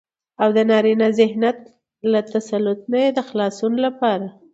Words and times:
او 0.41 0.49
دنارينه 0.57 1.05
ذهنيت 1.19 1.59
له 2.11 2.19
تسلط 2.33 2.79
نه 2.91 2.99
يې 3.03 3.09
د 3.17 3.19
خلاصون 3.27 3.73
لپاره 3.85 4.27